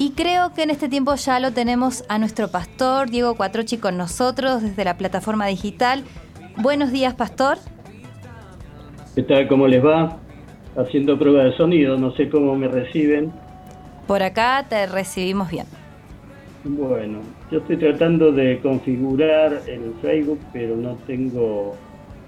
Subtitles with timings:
[0.00, 3.98] Y creo que en este tiempo ya lo tenemos a nuestro pastor Diego Cuatrochi con
[3.98, 6.04] nosotros desde la plataforma digital.
[6.56, 7.58] Buenos días, pastor.
[9.14, 9.46] ¿Qué tal?
[9.46, 10.16] ¿Cómo les va?
[10.74, 13.30] Haciendo prueba de sonido, no sé cómo me reciben.
[14.06, 15.66] Por acá te recibimos bien.
[16.64, 17.18] Bueno,
[17.50, 21.76] yo estoy tratando de configurar el Facebook, pero no tengo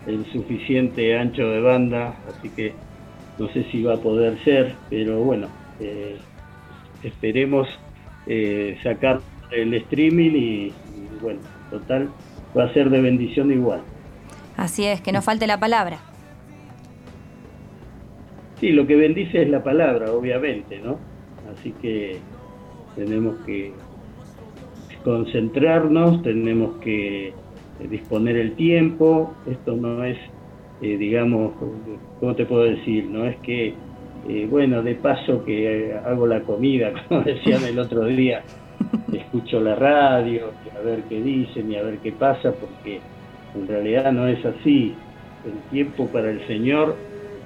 [0.07, 2.75] el suficiente ancho de banda, así que
[3.39, 5.47] no sé si va a poder ser, pero bueno,
[5.81, 6.19] eh,
[7.03, 7.69] esperemos
[8.27, 9.21] eh, sacar
[9.51, 10.73] el streaming y,
[11.21, 12.09] bueno, total,
[12.57, 13.81] va a ser de bendición igual.
[14.57, 15.99] Así es, que no falte la palabra.
[18.61, 20.99] Sí, lo que bendice es la palabra, obviamente, ¿no?
[21.53, 22.19] Así que
[22.95, 23.73] tenemos que
[25.03, 27.35] concentrarnos, tenemos que
[27.91, 30.17] disponer el tiempo, esto no es,
[30.81, 31.53] eh, digamos,
[32.21, 33.07] ¿cómo te puedo decir?
[33.07, 33.75] No es que
[34.29, 38.43] eh, bueno, de paso que eh, hago la comida, como decían el otro día,
[39.13, 43.01] escucho la radio, a ver qué dicen y a ver qué pasa, porque
[43.55, 44.95] en realidad no es así.
[45.45, 46.95] El tiempo para el Señor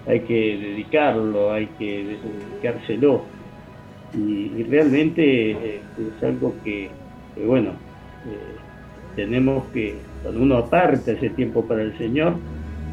[0.06, 2.18] hay que dedicarlo, hay que
[2.62, 3.22] dedicárselo.
[4.14, 6.90] Y, realmente eh, es algo que,
[7.44, 7.72] bueno,
[9.14, 12.34] tenemos que, cuando uno aparta ese tiempo para el Señor,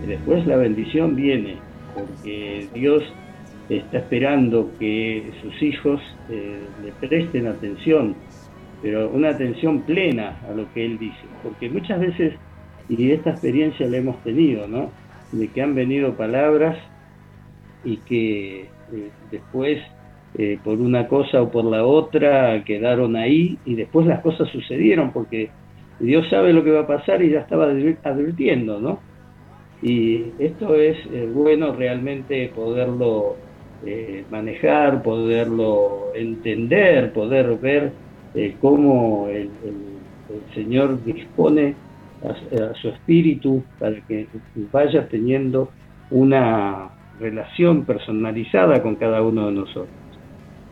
[0.07, 1.57] después la bendición viene,
[1.93, 3.03] porque Dios
[3.77, 8.15] está esperando que sus hijos eh, le presten atención,
[8.81, 12.33] pero una atención plena a lo que él dice, porque muchas veces,
[12.89, 14.91] y esta experiencia la hemos tenido, ¿no?
[15.31, 16.77] De que han venido palabras
[17.83, 19.81] y que eh, después,
[20.37, 25.11] eh, por una cosa o por la otra, quedaron ahí y después las cosas sucedieron,
[25.11, 25.49] porque
[25.99, 28.99] Dios sabe lo que va a pasar y ya estaba advirtiendo, ¿no?
[29.81, 30.97] Y esto es
[31.33, 33.35] bueno realmente poderlo
[33.85, 37.91] eh, manejar, poderlo entender, poder ver
[38.33, 39.49] eh, cómo el,
[40.55, 41.75] Señor dispone
[42.23, 44.25] a, su espíritu para que
[44.71, 45.69] vaya teniendo
[46.09, 49.89] una relación personalizada con cada uno de nosotros.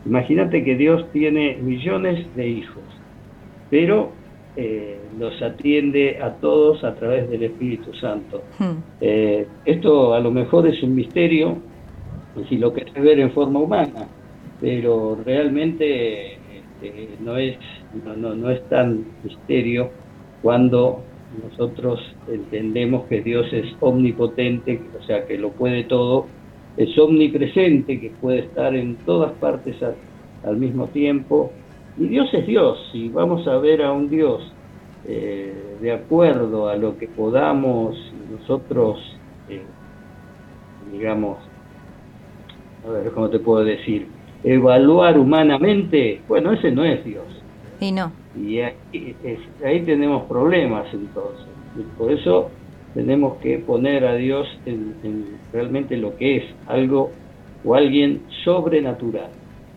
[0.06, 2.82] Imagínate que Dios tiene millones de hijos,
[3.70, 4.12] pero
[4.56, 8.42] eh, los atiende a todos a través del Espíritu Santo.
[8.58, 8.78] Hmm.
[9.66, 11.58] esto a lo mejor es un misterio
[12.48, 14.08] si lo querés ver en forma humana,
[14.60, 17.56] pero realmente este, no, es,
[18.04, 19.90] no, no, es tan misterio
[20.40, 21.02] cuando
[21.42, 26.26] nosotros entendemos que Dios es omnipotente, o sea, que lo puede todo,
[26.76, 29.76] es omnipresente, que puede estar en todas partes
[30.44, 31.52] al mismo tiempo,
[31.98, 34.52] y Dios es Dios, y vamos a ver a un Dios
[35.06, 37.96] eh, de acuerdo a lo que podamos
[38.30, 38.98] nosotros,
[39.48, 39.62] eh,
[40.92, 41.38] digamos,
[42.86, 44.08] a ver, ¿cómo te puedo decir?
[44.44, 47.24] Evaluar humanamente, bueno, ese no es Dios.
[47.80, 48.12] Y no.
[48.36, 51.46] Y ahí, tenemos problemas entonces.
[51.76, 52.50] Y por eso
[52.94, 57.10] tenemos que poner a Dios en, realmente lo que es algo
[57.64, 59.30] o alguien sobrenatural.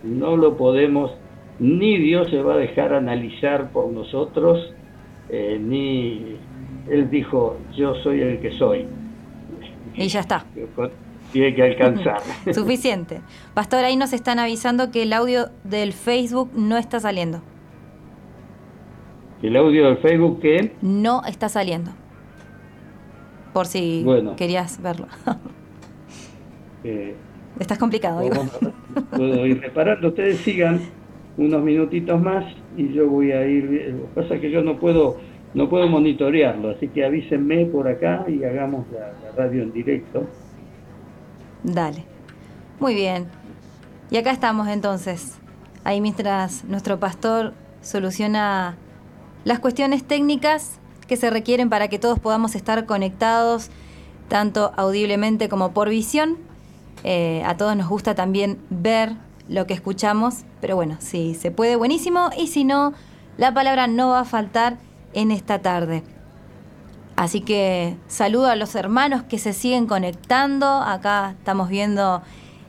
[0.03, 1.11] No lo podemos,
[1.59, 4.73] ni Dios se va a dejar analizar por nosotros,
[5.29, 6.37] eh, ni
[6.89, 8.85] Él dijo, yo soy el que soy.
[9.95, 10.45] Y ya está
[11.35, 12.22] tiene que alcanzar.
[12.53, 13.19] Suficiente.
[13.53, 17.41] Pastor, ahí nos están avisando que el audio del Facebook no está saliendo.
[19.44, 20.72] ¿El audio del Facebook qué?
[20.81, 21.91] No está saliendo.
[23.51, 24.06] Por si
[24.38, 25.07] querías verlo.
[26.85, 27.16] eh,
[27.59, 28.22] Estás complicado.
[29.12, 30.07] puedo ir reparando.
[30.07, 30.79] Ustedes sigan
[31.35, 32.46] unos minutitos más
[32.78, 33.94] y yo voy a ir.
[33.94, 35.17] Lo que pasa es que yo no puedo
[35.53, 40.28] no puedo monitorearlo, así que avísenme por acá y hagamos la radio en directo.
[41.65, 42.05] Dale.
[42.79, 43.27] Muy bien.
[44.11, 45.33] Y acá estamos entonces.
[45.83, 48.77] Ahí mientras nuestro pastor soluciona
[49.45, 53.69] las cuestiones técnicas que se requieren para que todos podamos estar conectados,
[54.27, 56.37] tanto audiblemente como por visión.
[57.03, 59.13] Eh, a todos nos gusta también ver
[59.47, 62.93] lo que escuchamos, pero bueno, si se puede, buenísimo, y si no,
[63.37, 64.78] la palabra no va a faltar
[65.13, 66.03] en esta tarde.
[67.16, 70.67] Así que saludo a los hermanos que se siguen conectando.
[70.67, 72.22] Acá estamos viendo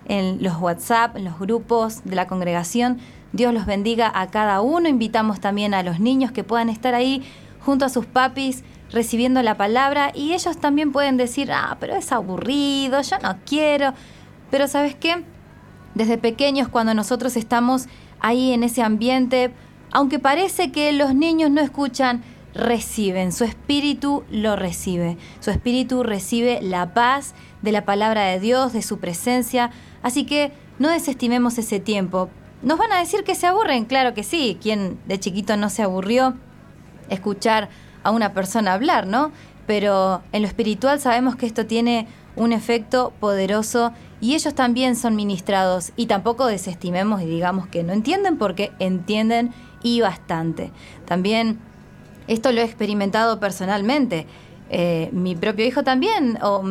[0.06, 2.98] en los WhatsApp, en los grupos de la congregación.
[3.32, 4.88] Dios los bendiga a cada uno.
[4.88, 7.24] Invitamos también a los niños que puedan estar ahí
[7.60, 8.62] junto a sus papis
[8.92, 13.94] recibiendo la palabra y ellos también pueden decir, ah, pero es aburrido, yo no quiero.
[14.50, 15.24] Pero sabes qué?
[15.94, 17.86] Desde pequeños cuando nosotros estamos
[18.20, 19.52] ahí en ese ambiente,
[19.90, 22.22] aunque parece que los niños no escuchan,
[22.56, 28.72] reciben, su espíritu lo recibe, su espíritu recibe la paz de la palabra de Dios,
[28.72, 29.70] de su presencia,
[30.02, 32.28] así que no desestimemos ese tiempo.
[32.62, 35.82] nos van a decir que se aburren, claro que sí, quien de chiquito no se
[35.82, 36.34] aburrió
[37.10, 37.68] escuchar
[38.02, 39.30] a una persona hablar, ¿no?
[39.66, 42.06] Pero en lo espiritual sabemos que esto tiene
[42.36, 47.92] un efecto poderoso y ellos también son ministrados y tampoco desestimemos y digamos que no
[47.92, 49.52] entienden porque entienden
[49.82, 50.70] y bastante.
[51.04, 51.58] También
[52.28, 54.26] esto lo he experimentado personalmente.
[54.68, 56.62] Eh, mi propio hijo también, o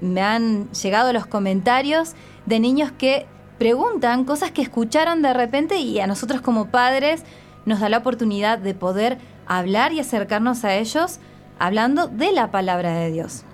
[0.00, 2.14] me han llegado los comentarios
[2.46, 3.26] de niños que
[3.58, 7.24] preguntan cosas que escucharon de repente y a nosotros como padres
[7.66, 11.18] nos da la oportunidad de poder hablar y acercarnos a ellos
[11.58, 13.44] hablando de la palabra de Dios.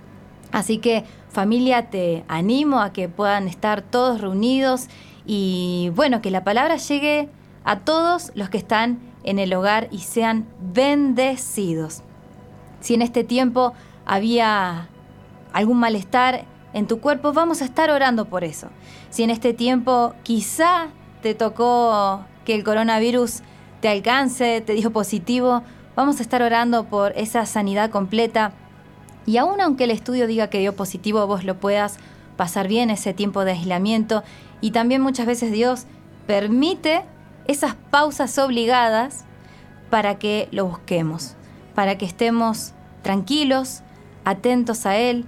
[0.52, 4.88] Así que familia, te animo a que puedan estar todos reunidos
[5.26, 7.28] y bueno, que la palabra llegue
[7.64, 12.02] a todos los que están en el hogar y sean bendecidos.
[12.80, 13.74] Si en este tiempo
[14.06, 14.88] había
[15.52, 18.68] algún malestar en tu cuerpo, vamos a estar orando por eso.
[19.10, 20.88] Si en este tiempo quizá
[21.22, 23.42] te tocó que el coronavirus
[23.80, 25.62] te alcance, te dijo positivo,
[25.96, 28.52] vamos a estar orando por esa sanidad completa.
[29.26, 31.98] Y aún aunque el estudio diga que dio positivo, vos lo puedas
[32.36, 34.22] pasar bien ese tiempo de aislamiento.
[34.60, 35.86] Y también muchas veces Dios
[36.26, 37.02] permite
[37.48, 39.24] esas pausas obligadas
[39.90, 41.34] para que lo busquemos,
[41.74, 42.72] para que estemos
[43.02, 43.82] tranquilos,
[44.24, 45.24] atentos a Él.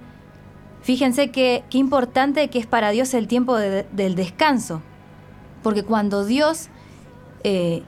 [0.81, 4.81] Fíjense qué importante que es para Dios el tiempo del descanso,
[5.63, 6.69] porque cuando Dios
[7.43, 7.83] eh,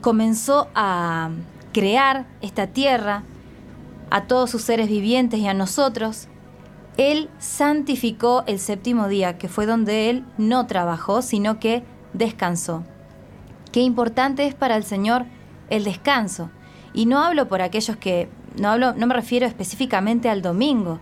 [0.00, 1.30] comenzó a
[1.72, 3.22] crear esta tierra,
[4.10, 6.28] a todos sus seres vivientes y a nosotros,
[6.96, 11.82] Él santificó el séptimo día, que fue donde Él no trabajó, sino que
[12.12, 12.84] descansó.
[13.74, 15.24] Qué importante es para el Señor
[15.68, 16.48] el descanso.
[16.92, 21.00] Y no hablo por aquellos que, no hablo, no me refiero específicamente al domingo.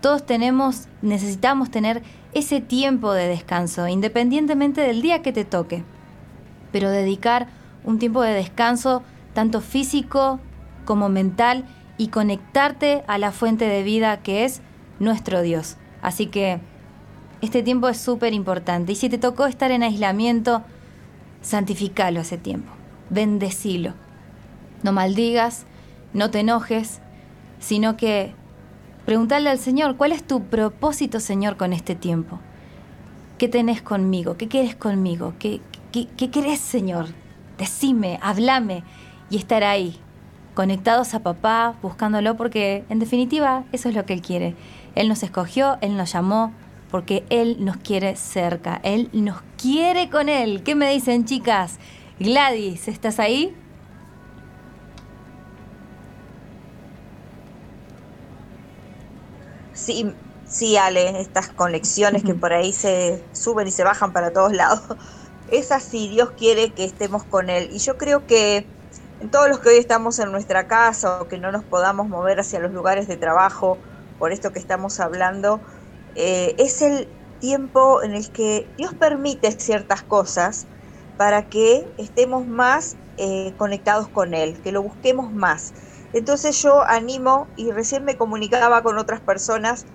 [0.00, 5.84] Todos tenemos, necesitamos tener ese tiempo de descanso, independientemente del día que te toque.
[6.72, 7.48] Pero dedicar
[7.84, 9.02] un tiempo de descanso,
[9.34, 10.40] tanto físico
[10.86, 11.66] como mental,
[11.98, 14.62] y conectarte a la fuente de vida que es
[14.98, 15.76] nuestro Dios.
[16.00, 16.58] Así que
[17.42, 18.92] este tiempo es súper importante.
[18.92, 20.62] Y si te tocó estar en aislamiento,
[21.44, 22.72] santificalo ese tiempo,
[23.10, 23.92] bendecilo.
[24.82, 25.66] No maldigas,
[26.12, 27.00] no te enojes,
[27.60, 28.34] sino que
[29.04, 32.40] preguntarle al Señor, ¿cuál es tu propósito, Señor, con este tiempo?
[33.38, 34.36] ¿Qué tenés conmigo?
[34.36, 35.34] ¿Qué quieres conmigo?
[35.38, 35.60] ¿Qué,
[35.92, 37.06] qué, qué querés, Señor?
[37.58, 38.82] Decime, hablame
[39.28, 40.00] y estar ahí,
[40.54, 44.54] conectados a papá, buscándolo, porque en definitiva eso es lo que Él quiere.
[44.94, 46.52] Él nos escogió, Él nos llamó,
[46.94, 50.62] porque Él nos quiere cerca, Él nos quiere con Él.
[50.62, 51.80] ¿Qué me dicen chicas?
[52.20, 53.52] Gladys, ¿estás ahí?
[59.72, 60.14] Sí,
[60.46, 64.80] sí, Ale, estas conexiones que por ahí se suben y se bajan para todos lados.
[65.50, 67.70] Es así, Dios quiere que estemos con Él.
[67.72, 68.68] Y yo creo que
[69.20, 72.38] en todos los que hoy estamos en nuestra casa o que no nos podamos mover
[72.38, 73.78] hacia los lugares de trabajo
[74.20, 75.60] por esto que estamos hablando,
[76.14, 77.08] eh, es el
[77.38, 80.66] tiempo en el que Dios permite ciertas cosas
[81.16, 85.74] para que estemos más eh, conectados con Él, que lo busquemos más.
[86.12, 89.86] Entonces yo animo y recién me comunicaba con otras personas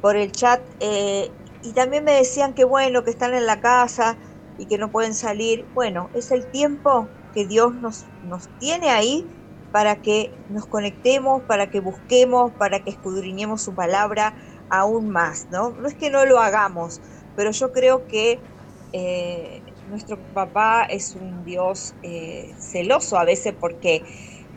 [0.00, 1.30] por el chat eh,
[1.62, 4.18] y también me decían que bueno, que están en la casa
[4.56, 5.70] y que no pueden salir.
[5.74, 9.26] Bueno, es el tiempo que Dios nos, nos tiene ahí
[9.70, 14.34] para que nos conectemos, para que busquemos, para que escudriñemos su palabra
[14.70, 15.70] aún más, ¿no?
[15.72, 17.02] No es que no lo hagamos,
[17.34, 18.44] pero yo creo que
[18.92, 24.04] eh, nuestro papá es un Dios eh, celoso a veces porque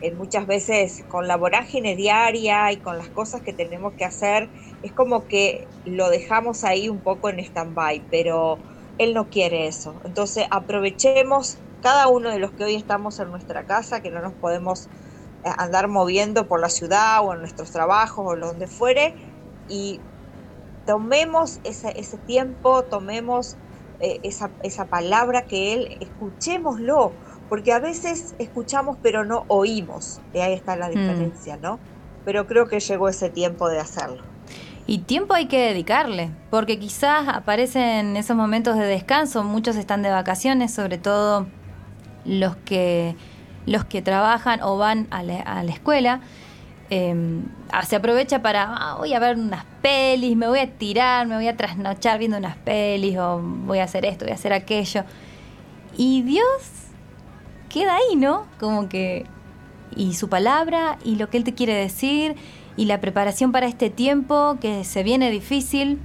[0.00, 4.50] eh, muchas veces con la vorágine diaria y con las cosas que tenemos que hacer,
[4.82, 8.62] es como que lo dejamos ahí un poco en stand-by, pero
[8.98, 10.00] él no quiere eso.
[10.04, 14.34] Entonces aprovechemos cada uno de los que hoy estamos en nuestra casa, que no nos
[14.34, 14.88] podemos
[15.42, 19.16] andar moviendo por la ciudad o en nuestros trabajos o donde fuere,
[19.68, 20.00] y
[20.86, 23.56] tomemos ese, ese tiempo, tomemos
[24.00, 27.12] eh, esa, esa palabra que Él, escuchémoslo,
[27.48, 30.92] porque a veces escuchamos pero no oímos, y ahí está la mm.
[30.92, 31.78] diferencia, ¿no?
[32.24, 34.22] Pero creo que llegó ese tiempo de hacerlo.
[34.86, 40.10] Y tiempo hay que dedicarle, porque quizás aparecen esos momentos de descanso, muchos están de
[40.10, 41.46] vacaciones, sobre todo
[42.24, 43.16] los que,
[43.66, 46.20] los que trabajan o van a la, escuela.
[46.94, 47.44] Em,
[47.88, 51.48] se aprovecha para, ah, voy a ver unas pelis, me voy a tirar, me voy
[51.48, 55.04] a trasnochar viendo unas pelis, o voy a hacer esto, voy a hacer aquello.
[55.96, 56.44] Y Dios
[57.70, 58.46] queda ahí, ¿no?
[58.60, 59.24] Como que,
[59.96, 62.36] y su palabra, y lo que Él te quiere decir,
[62.76, 65.98] y la preparación para este tiempo que se viene difícil,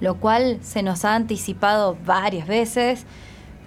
[0.00, 3.06] lo cual se nos ha anticipado varias veces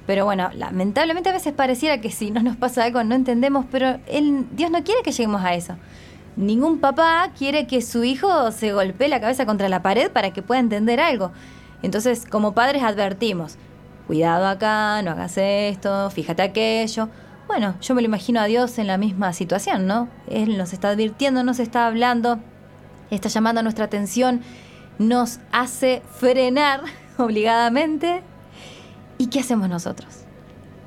[0.05, 3.99] Pero bueno, lamentablemente a veces pareciera que si no nos pasa algo no entendemos, pero
[4.07, 5.75] él, Dios no quiere que lleguemos a eso.
[6.35, 10.41] Ningún papá quiere que su hijo se golpee la cabeza contra la pared para que
[10.41, 11.31] pueda entender algo.
[11.81, 13.57] Entonces, como padres advertimos,
[14.07, 17.09] cuidado acá, no hagas esto, fíjate aquello.
[17.47, 20.07] Bueno, yo me lo imagino a Dios en la misma situación, ¿no?
[20.27, 22.39] Él nos está advirtiendo, nos está hablando,
[23.09, 24.41] está llamando nuestra atención,
[24.99, 26.81] nos hace frenar
[27.17, 28.21] obligadamente.
[29.17, 30.25] ¿Y qué hacemos nosotros?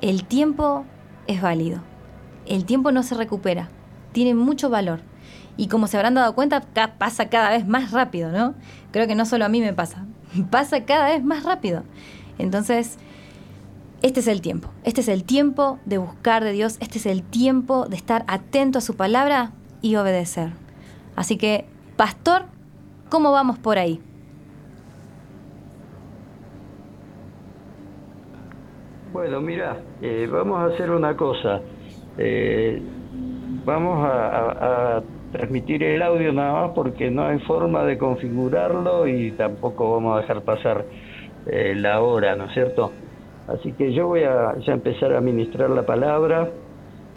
[0.01, 0.85] El tiempo
[1.27, 1.81] es válido.
[2.45, 3.69] El tiempo no se recupera.
[4.11, 5.01] Tiene mucho valor.
[5.57, 6.61] Y como se habrán dado cuenta,
[6.97, 8.55] pasa cada vez más rápido, ¿no?
[8.91, 10.05] Creo que no solo a mí me pasa.
[10.49, 11.83] Pasa cada vez más rápido.
[12.39, 12.97] Entonces,
[14.01, 14.69] este es el tiempo.
[14.83, 16.77] Este es el tiempo de buscar de Dios.
[16.79, 20.49] Este es el tiempo de estar atento a su palabra y obedecer.
[21.15, 22.45] Así que, pastor,
[23.09, 24.01] ¿cómo vamos por ahí?
[29.13, 31.61] Bueno, mira, eh, vamos a hacer una cosa.
[32.17, 32.81] Eh,
[33.63, 35.03] vamos a,
[35.33, 40.21] transmitir el audio nada más porque no hay forma de configurarlo y tampoco vamos a
[40.21, 40.85] dejar pasar
[41.47, 42.91] eh, la hora, ¿no es cierto?
[43.47, 46.49] Así que yo voy a ya empezar a ministrar la palabra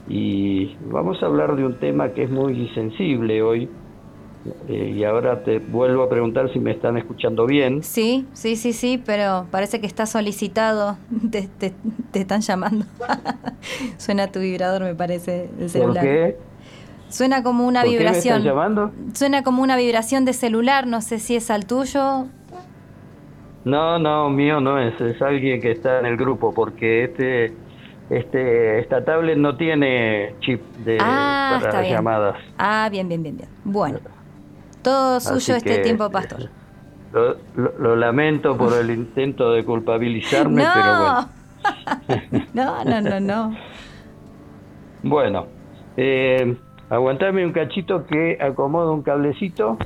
[0.08, 3.68] y vamos a hablar de un tema que es muy sensible hoy,
[4.68, 7.82] eh, y ahora te vuelvo a preguntar si me están escuchando bien.
[7.82, 10.96] Sí, sí, sí, sí, pero parece que está solicitado.
[11.30, 11.74] Te, te,
[12.20, 12.86] están llamando.
[13.98, 15.94] Suena tu vibrador, me parece, el celular.
[15.94, 16.36] ¿Por qué?
[17.08, 18.38] Suena como una vibración.
[18.38, 18.92] Qué me llamando?
[19.14, 22.26] Suena como una vibración de celular, no sé si es al tuyo.
[23.64, 27.52] No, no, mío no es, es alguien que está en el grupo, porque este,
[28.10, 32.36] este, esta tablet no tiene chip de ah, para llamadas.
[32.58, 33.48] Ah, bien, bien, bien, bien.
[33.64, 33.98] Bueno.
[34.82, 36.48] Todo suyo este tiempo, pastor.
[37.56, 42.48] Lo, lamento por el intento de culpabilizarme, pero bueno.
[42.54, 43.56] no, no, no, no.
[45.02, 45.46] Bueno,
[45.96, 46.56] eh,
[46.90, 49.78] aguantame un cachito que acomodo un cablecito.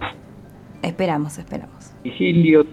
[0.83, 1.95] Esperamos, esperamos.
[2.03, 2.65] Vigilio.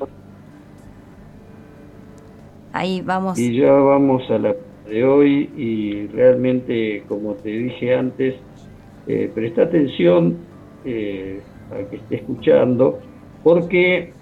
[2.74, 3.38] Ahí vamos.
[3.40, 4.56] Y ya vamos a la
[4.88, 8.36] de hoy y realmente, como te dije antes,
[9.08, 10.38] eh, presta atención.
[10.86, 13.00] Eh, para que esté escuchando,
[13.44, 14.14] porque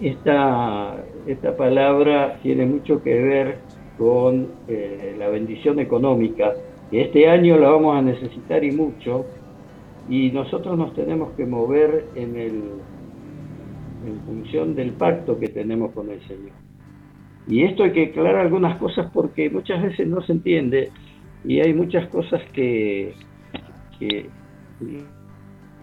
[0.00, 3.58] esta, esta palabra tiene mucho que ver
[3.96, 6.54] con eh, la bendición económica,
[6.90, 9.26] este año la vamos a necesitar y mucho,
[10.08, 12.62] y nosotros nos tenemos que mover en, el,
[14.06, 16.52] en función del pacto que tenemos con el Señor.
[17.46, 20.90] Y esto hay que aclarar algunas cosas porque muchas veces no se entiende
[21.44, 23.14] y hay muchas cosas que,
[23.98, 24.28] que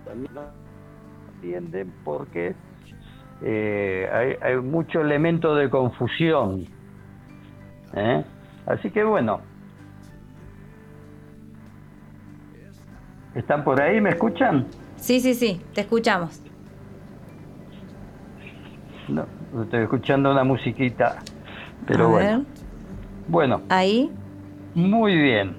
[0.05, 0.31] también
[1.35, 2.53] entienden porque
[3.41, 6.65] eh, hay, mucho elemento de confusión.
[7.93, 8.23] ¿eh?
[8.65, 9.41] Así que bueno.
[13.35, 13.99] ¿Están por ahí?
[13.99, 14.65] ¿Me escuchan?
[14.95, 16.41] Sí, sí, sí, te escuchamos.
[19.09, 19.25] No,
[19.61, 21.17] estoy escuchando una musiquita,
[21.85, 22.45] pero bueno.
[23.27, 23.61] Bueno.
[23.69, 24.09] Ahí.
[24.73, 25.55] Muy bien.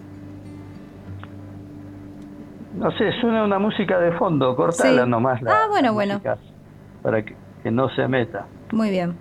[2.75, 5.41] No sé, suena una música de fondo, cortala nomás.
[5.43, 6.21] La, ah, bueno, bueno.
[7.03, 7.35] Para que,
[7.71, 8.47] no se meta.
[8.73, 9.17] Muy bien.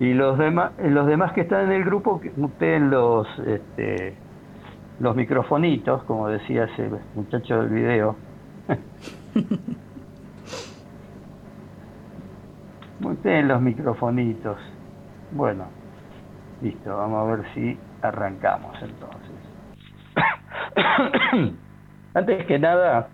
[0.00, 4.16] Y los demás, los demás que están en el grupo, que muten los, este,
[5.02, 8.14] los microfonitos, como decía ese muchacho del video.
[13.00, 14.58] muten los microfonitos.
[15.32, 15.64] Bueno,
[16.60, 19.32] listo, vamos a ver si arrancamos entonces.
[22.14, 23.08] Antes que nada,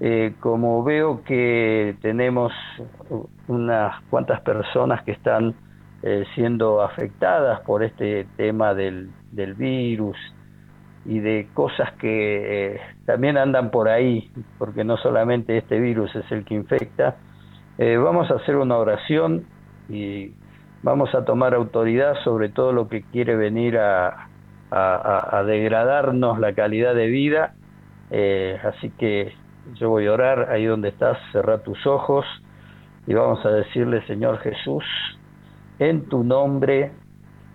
[0.00, 2.52] eh, como veo que tenemos
[3.46, 5.54] unas cuantas personas que están
[6.02, 10.16] eh, siendo afectadas por este tema del, virus
[11.04, 16.30] y de cosas que eh, también andan por ahí, porque no solamente este virus es
[16.30, 17.16] el que infecta,
[17.78, 19.44] vamos a hacer una oración
[19.88, 20.32] y
[20.82, 24.28] vamos a tomar autoridad sobre todo lo que quiere venir a,
[25.46, 27.54] degradarnos la calidad de vida.
[28.10, 29.34] Eh, así que
[29.74, 32.24] yo voy a orar ahí donde estás, cerrar tus ojos
[33.06, 34.84] y vamos a decirle, Señor Jesús,
[35.78, 36.92] en tu nombre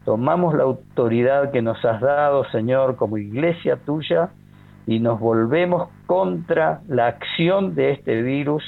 [0.07, 4.29] tomamos la autoridad que nos has dado, Señor, como iglesia tuya
[4.85, 8.63] y nos volvemos contra la acción de este virus,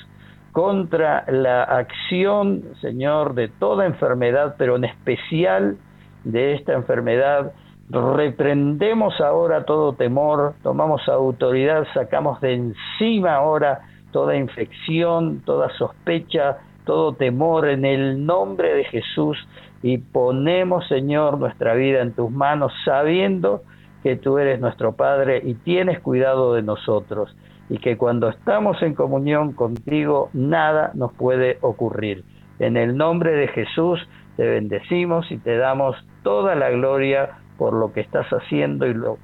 [0.51, 5.77] contra la acción, Señor, de toda enfermedad, pero en especial
[6.25, 7.53] de esta enfermedad
[7.89, 13.79] reprendemos ahora todo temor, tomamos autoridad, sacamos de encima ahora
[14.11, 19.37] toda infección, toda sospecha, todo temor en el nombre de Jesús.
[19.81, 23.63] Y ponemos, Señor, nuestra vida en tus manos, sabiendo
[24.03, 27.35] que tú eres nuestro Padre y tienes cuidado de nosotros,
[27.69, 32.23] y que cuando estamos en comunión contigo, nada nos puede ocurrir.
[32.57, 33.99] En el nombre de Jesús
[34.35, 39.17] te bendecimos y te damos toda la gloria por lo que estás haciendo y lo,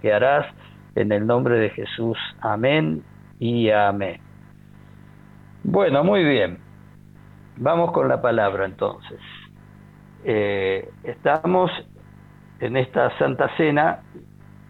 [0.00, 0.46] que harás
[0.96, 2.18] en el nombre de Jesús.
[2.40, 3.02] Amén
[3.38, 4.20] y amén.
[5.64, 6.58] Bueno, muy bien.
[7.56, 9.20] Vamos con la palabra entonces.
[10.24, 11.70] Eh, estamos
[12.60, 14.00] en esta Santa Cena,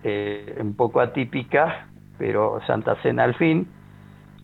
[0.02, 1.88] eh, un poco atípica,
[2.19, 3.69] pero Santa Cena al fin.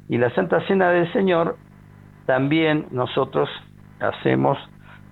[0.08, 1.56] Y la Santa Cena del Señor,
[2.26, 3.48] también nosotros
[4.00, 4.58] hacemos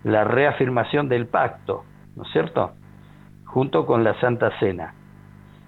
[0.04, 1.84] la reafirmación del pacto,
[2.16, 2.72] ¿no es cierto?
[3.44, 4.94] Junto con la Santa Cena.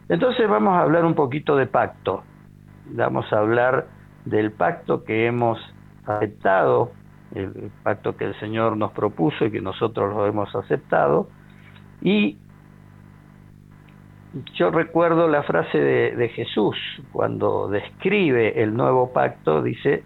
[0.08, 2.24] Entonces vamos a hablar un poquito de pacto.
[2.86, 3.86] Vamos a hablar
[4.24, 5.58] del pacto que hemos
[6.06, 6.92] aceptado,
[7.34, 11.28] el pacto que el Señor nos propuso y que nosotros lo hemos aceptado.
[12.00, 12.38] Y
[14.54, 16.76] yo recuerdo la frase de, Jesús
[17.12, 20.02] cuando describe el nuevo pacto, dice,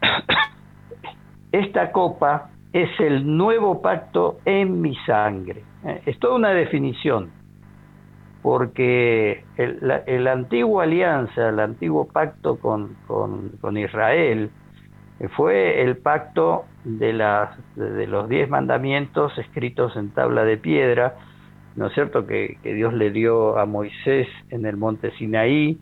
[1.52, 5.64] esta copa es el nuevo pacto en mi sangre.
[5.84, 7.30] Eh, es toda una definición,
[8.42, 14.63] porque el, la, antigua alianza, el antiguo pacto con, con, Israel, eh,
[15.36, 21.14] fue el pacto de, las, de los diez mandamientos escritos en tabla de piedra,
[21.76, 25.78] ¿no es cierto?, que, que Dios le dio a Moisés en el monte Sinaí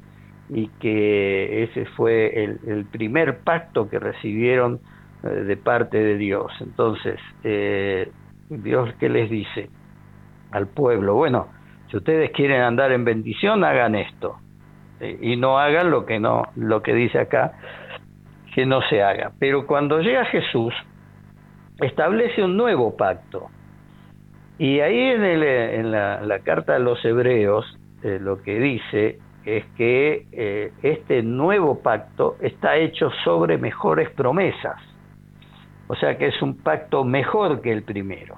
[0.48, 4.80] y que ese fue el, primer pacto que recibieron
[5.22, 6.52] eh, de parte de Dios.
[6.60, 8.10] Entonces, eh,
[8.50, 9.70] Dios, ¿qué les dice
[10.50, 11.14] al pueblo?
[11.14, 11.48] Bueno,
[11.90, 14.36] si ustedes quieren andar en bendición, hagan esto.
[15.00, 17.52] Eh, y no hagan lo que, no, lo que dice acá,
[18.54, 19.32] que no se haga.
[19.38, 20.74] Pero cuando llega Jesús,
[21.80, 23.48] establece un nuevo pacto.
[24.58, 27.64] Y ahí en, el, en la, carta de los hebreos,
[28.02, 34.80] lo que dice es que este nuevo pacto está hecho sobre mejores promesas.
[35.88, 38.36] O sea que es un pacto mejor que el primero.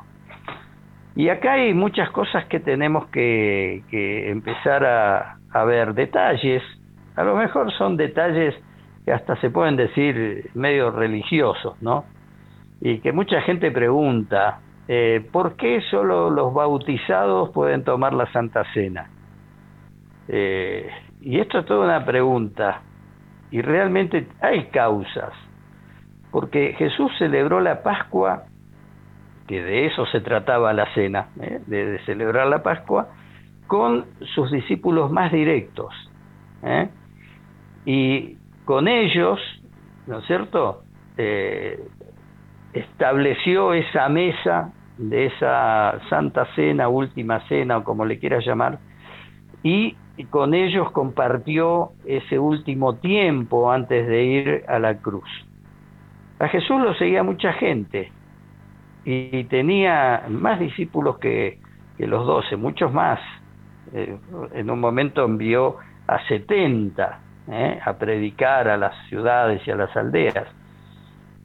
[1.17, 3.83] Y acá hay muchas cosas que tenemos que,
[4.29, 5.95] empezar a, ver.
[5.95, 6.63] Detalles,
[7.15, 8.55] a lo mejor son detalles
[9.11, 12.05] hasta se pueden decir medio religiosos, ¿no?
[12.81, 18.65] Y que mucha gente pregunta, eh, ¿por qué solo los bautizados pueden tomar la Santa
[18.73, 19.11] Cena?
[20.29, 20.91] Eh,
[21.21, 22.83] y esto es toda una pregunta.
[23.51, 25.33] Y realmente hay causas
[26.35, 28.43] porque Jesús celebró la Pascua,
[29.47, 31.61] que de eso se trataba la cena, ¿eh?
[31.65, 33.07] de, celebrar la Pascua,
[33.69, 35.95] con sus discípulos más directos.
[37.87, 39.39] Y con ellos,
[40.07, 40.83] ¿no es cierto?,
[41.17, 41.81] eh,
[42.73, 48.79] estableció esa mesa de esa Santa Cena, Última Cena, o como le quieras llamar,
[49.63, 49.97] y
[50.31, 55.29] con ellos compartió ese último tiempo antes de ir a la cruz.
[56.39, 58.13] A Jesús lo seguía mucha gente
[59.05, 61.59] y tenía más discípulos que,
[61.99, 63.21] los doce, muchos más.
[63.93, 64.19] Eh,
[64.53, 69.97] en un momento envió a setenta eh, a predicar a las ciudades y a las
[69.97, 70.47] aldeas.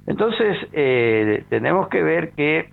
[0.07, 2.71] Entonces eh, tenemos que ver que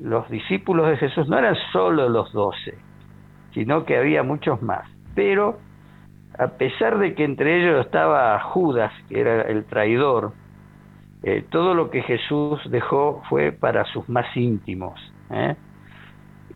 [0.00, 2.74] los discípulos de Jesús no eran solo los doce,
[3.54, 4.90] sino que había muchos más.
[5.14, 5.60] Pero
[6.38, 10.32] a pesar de que entre ellos estaba Judas, que era el traidor,
[11.24, 15.00] eh, todo lo que Jesús dejó fue para sus más íntimos.
[15.30, 15.56] ¿eh?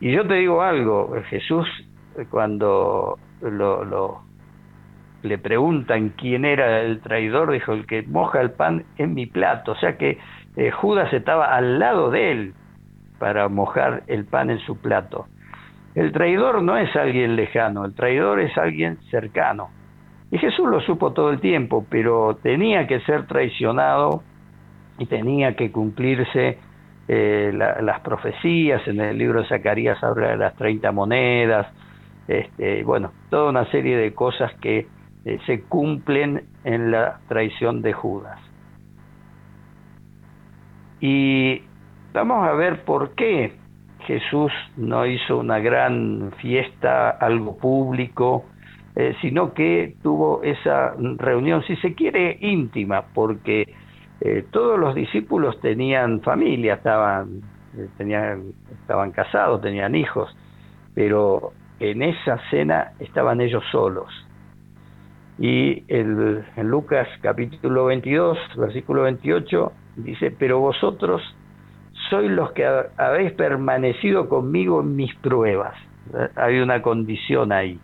[0.01, 1.67] Y yo te digo algo, Jesús
[2.31, 4.23] cuando lo,
[5.23, 9.73] le preguntan quién era el traidor, dijo, el que moja el pan en mi plato.
[9.73, 10.19] O sea que
[10.57, 12.55] eh, Judas estaba al lado de él
[13.19, 15.27] para mojar el pan en su plato.
[15.95, 19.71] El traidor no es alguien lejano, el traidor es alguien cercano.
[20.31, 24.23] Y Jesús lo supo todo el tiempo, pero tenía que ser traicionado
[24.99, 26.59] y tenía que cumplirse
[27.09, 31.67] eh, las profecías, en el libro de Zacarías habla de las 30 monedas,
[32.29, 34.87] este, bueno, toda una serie de cosas que
[35.25, 38.39] eh, se cumplen en la traición de Judas.
[41.01, 41.63] Y
[42.13, 43.55] vamos a ver por qué
[44.07, 48.45] Jesús no hizo una gran fiesta, algo público,
[48.95, 53.75] eh, sino que tuvo esa reunión, si se quiere, íntima, porque
[54.21, 57.41] eh, todos los discípulos tenían familia, estaban,
[57.97, 60.37] tenían, estaban casados, tenían hijos,
[60.95, 64.09] pero en esa cena estaban ellos solos.
[65.43, 71.21] Y el, en Lucas capítulo 22, versículo 28, dice, pero vosotros
[72.09, 72.65] sois los que
[72.97, 75.75] habéis permanecido conmigo en mis pruebas.
[76.37, 77.81] Hay una condición ahí.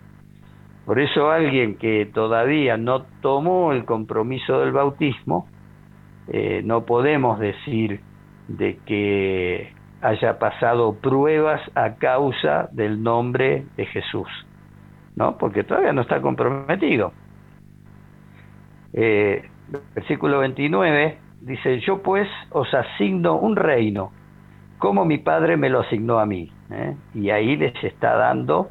[0.87, 5.49] Por eso alguien que todavía no tomó el compromiso del bautismo,
[6.29, 7.99] eh, no podemos decir
[8.47, 14.29] de que haya pasado pruebas a causa del nombre de Jesús,
[15.17, 15.37] ¿no?
[15.39, 17.13] Porque todavía no está comprometido.
[18.93, 19.49] Eh,
[19.95, 24.13] versículo 29 dice, yo pues os asigno un reino,
[24.79, 26.51] como mi padre me lo asignó a mí.
[26.71, 26.95] ¿eh?
[27.15, 28.71] Y ahí les está dando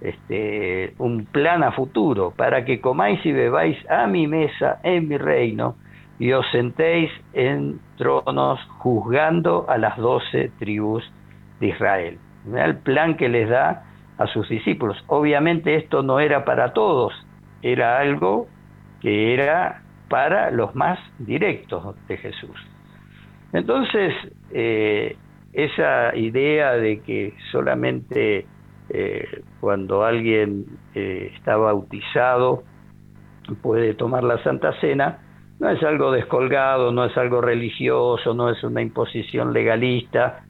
[0.00, 5.18] este, un plan a futuro, para que comáis y bebáis a mi mesa en mi
[5.18, 5.76] reino,
[6.18, 11.10] y os sentéis en tronos juzgando a las doce tribus
[11.60, 12.18] de Israel.
[12.54, 13.84] El plan que les da
[14.18, 15.02] a sus discípulos.
[15.06, 17.12] Obviamente esto no era para todos,
[17.62, 18.48] era algo
[19.00, 22.56] que era para los más directos de Jesús.
[23.52, 24.12] Entonces,
[24.52, 25.16] eh,
[25.52, 28.46] esa idea de que solamente
[28.88, 32.64] eh, cuando alguien eh, está bautizado
[33.62, 35.18] puede tomar la Santa Cena,
[35.58, 40.44] no es algo descolgado, no es algo religioso, no es una imposición legalista,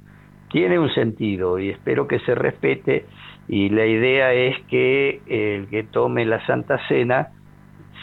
[0.51, 3.07] tiene un sentido y espero que se respete
[3.49, 7.31] y la idea es que el que tome la Santa Cena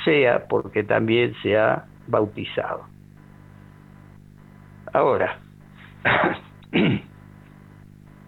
[0.07, 2.85] sea porque también se ha bautizado.
[4.93, 5.37] Ahora,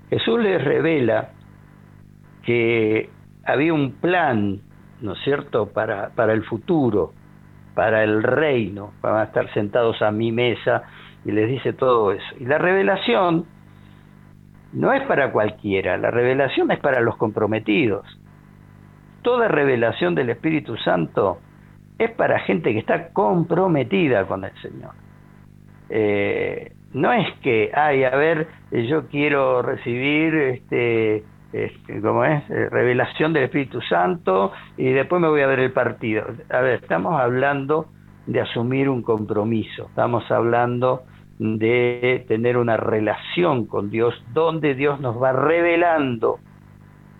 [0.09, 1.29] Jesús les revela
[2.43, 3.09] que
[3.45, 4.59] había un plan,
[4.99, 7.13] ¿no es cierto?, para, para el futuro,
[7.75, 10.83] para el reino, van a estar sentados a mi mesa
[11.23, 12.35] y les dice todo eso.
[12.39, 13.45] Y la revelación
[14.73, 18.05] no es para cualquiera, la revelación es para los comprometidos.
[19.21, 21.39] Toda revelación del Espíritu Santo
[21.99, 24.91] es para gente que está comprometida con el Señor.
[25.89, 32.49] Eh, no es que, ay, a ver, yo quiero recibir, este, este ¿cómo es?
[32.49, 36.23] Eh, revelación del Espíritu Santo y después me voy a ver el partido.
[36.49, 37.87] A ver, estamos hablando
[38.25, 41.03] de asumir un compromiso, estamos hablando
[41.37, 46.39] de tener una relación con Dios donde Dios nos va revelando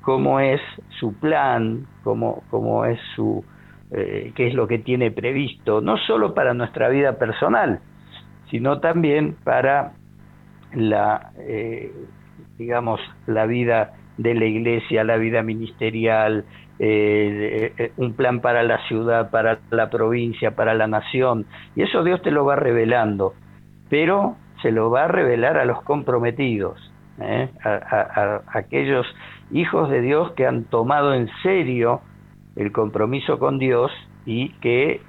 [0.01, 0.61] cómo es
[0.99, 3.43] su plan, cómo, cómo es su,
[3.91, 7.79] eh, qué es lo que tiene previsto, no solo para nuestra vida personal,
[8.49, 9.93] sino también para
[10.73, 11.91] la, eh,
[12.57, 16.45] digamos, la vida de la iglesia, la vida ministerial,
[16.79, 21.45] eh, eh, un plan para la ciudad, para la provincia, para la nación.
[21.75, 23.33] Y eso Dios te lo va revelando,
[23.89, 26.79] pero se lo va a revelar a los comprometidos,
[27.63, 29.05] a, aquellos
[29.51, 32.01] hijos de Dios que han tomado en serio
[32.59, 33.89] el compromiso con Dios
[34.25, 35.01] y que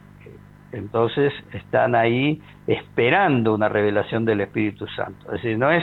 [0.72, 5.26] entonces están ahí esperando una revelación del Espíritu Santo.
[5.26, 5.82] Es decir, no es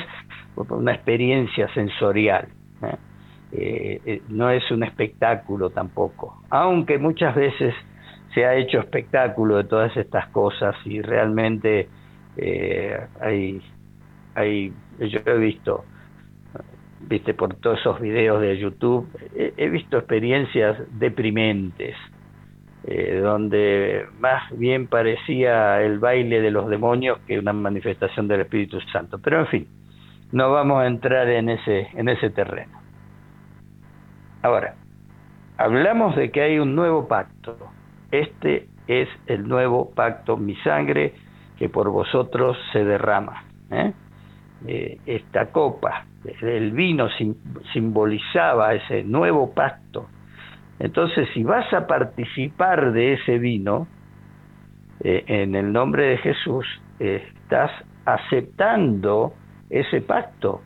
[0.55, 2.47] una experiencia sensorial,
[2.81, 2.95] ¿eh?
[3.51, 7.73] Eh, eh, no es un espectáculo tampoco, aunque muchas veces
[8.33, 11.89] se ha hecho espectáculo de todas estas cosas y realmente
[13.21, 13.61] hay,
[14.35, 15.85] hay, yo he visto,
[17.07, 21.95] viste, por todos esos videos de YouTube, he visto experiencias deprimentes
[22.89, 28.79] eh, donde más bien parecía el baile de los demonios que una manifestación del Espíritu
[28.93, 29.19] Santo.
[29.19, 29.67] Pero en fin,
[30.31, 32.79] no vamos a entrar en ese, en ese terreno.
[34.41, 34.75] Ahora,
[35.57, 37.57] hablamos de que hay un nuevo pacto.
[38.09, 41.13] Este es el nuevo pacto, mi sangre
[41.57, 43.43] que por vosotros se derrama.
[43.69, 43.91] ¿eh?
[44.65, 46.05] Eh, esta copa,
[46.41, 47.07] el vino
[47.73, 50.07] simbolizaba ese nuevo pacto
[50.79, 53.87] entonces, si vas a participar de ese vino,
[55.03, 56.65] eh, en el nombre de Jesús,
[56.99, 57.71] estás
[58.05, 59.33] aceptando
[59.69, 60.61] ese pacto.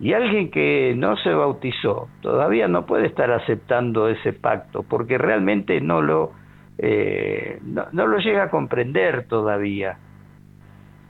[0.00, 5.80] Y alguien que no se bautizó todavía no puede estar aceptando ese pacto, porque realmente
[5.80, 6.32] no lo,
[6.78, 9.98] eh, no, lo llega a comprender todavía.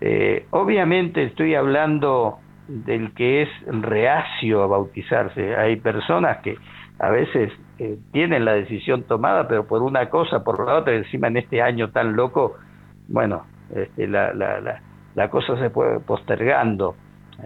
[0.02, 5.56] Eh, obviamente estoy hablando del que es reacio a bautizarse.
[5.56, 6.56] Hay personas que
[6.98, 11.28] a veces eh, tienen la decisión tomada, pero por una cosa, por la otra, encima
[11.28, 12.56] en este año tan loco,
[13.08, 14.80] bueno, este, la, la,
[15.14, 16.96] la, cosa se fue postergando.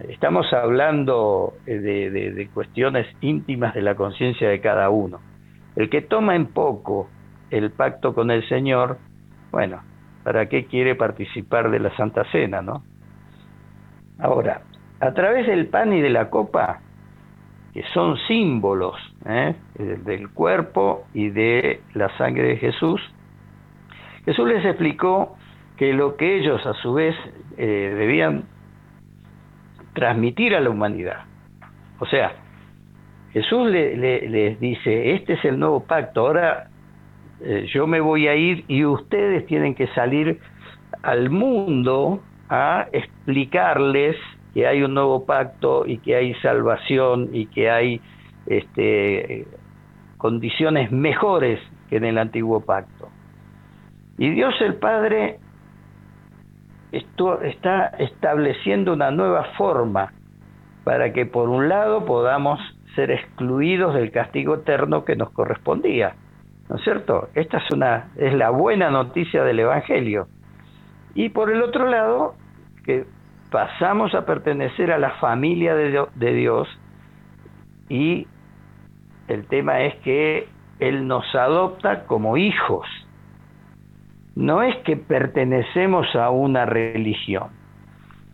[0.07, 5.19] Estamos hablando eh, de, de, cuestiones íntimas de la conciencia de cada uno.
[5.75, 7.09] El que toma en poco
[7.49, 8.97] el pacto con el Señor,
[9.51, 9.81] bueno,
[10.23, 12.83] ¿para qué quiere participar de la Santa Cena, no?
[14.19, 14.61] Ahora,
[14.99, 16.81] a través del pan y de la copa,
[17.73, 19.55] que son símbolos ¿eh?
[19.75, 23.01] del cuerpo y de la sangre de Jesús,
[24.25, 25.37] Jesús les explicó
[25.77, 27.15] que lo que ellos a su vez
[27.57, 28.43] eh, debían
[29.93, 31.25] transmitir a la humanidad.
[31.99, 32.33] O sea,
[33.31, 36.69] Jesús les dice, este es el nuevo pacto, ahora
[37.41, 40.39] eh, yo me voy a ir y ustedes tienen que salir
[41.03, 44.17] al mundo a explicarles
[44.53, 48.01] que hay un nuevo pacto y que hay salvación y que hay
[48.45, 49.47] este,
[50.17, 51.59] condiciones mejores
[51.89, 53.09] que en el antiguo pacto.
[54.17, 55.39] Y Dios el Padre
[56.91, 60.11] esto, está estableciendo una nueva forma
[60.83, 62.59] para que por un lado podamos
[62.95, 66.15] ser excluidos del castigo eterno que nos correspondía.
[66.67, 67.29] ¿No es cierto?
[67.35, 70.27] Esta es una es la buena noticia del evangelio.
[71.15, 72.35] Y por el otro lado,
[72.83, 73.05] que
[73.51, 76.67] pasamos a pertenecer a la familia de, Dios
[77.89, 78.27] y
[79.27, 80.47] el tema es que
[80.79, 82.87] Él nos adopta como hijos.
[84.35, 87.49] No es que pertenecemos a una religión,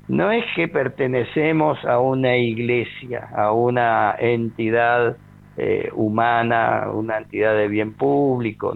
[0.07, 5.17] no es que pertenecemos a una iglesia, a una entidad
[5.57, 8.75] eh, humana, una entidad de bien público,